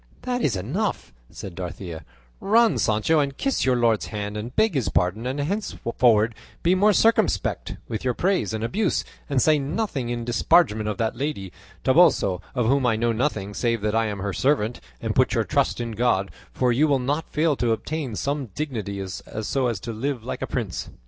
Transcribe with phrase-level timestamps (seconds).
[0.23, 2.03] "That is enough," said Dorothea;
[2.39, 6.91] "run, Sancho, and kiss your lord's hand and beg his pardon, and henceforward be more
[6.91, 11.51] circumspect with your praise and abuse; and say nothing in disparagement of that lady
[11.83, 15.43] Toboso, of whom I know nothing save that I am her servant; and put your
[15.43, 19.93] trust in God, for you will not fail to obtain some dignity so as to
[19.93, 20.89] live like a prince."